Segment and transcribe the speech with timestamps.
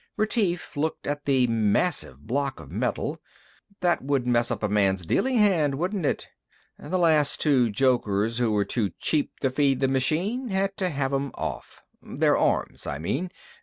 [0.17, 3.21] Retief looked at the massive block of metal.
[3.81, 6.27] "That would mess up a man's dealing hand, wouldn't it?"
[6.79, 11.13] "The last two jokers who were too cheap to feed the machine had to have
[11.13, 11.83] 'em off.
[12.01, 13.29] Their arms, I mean.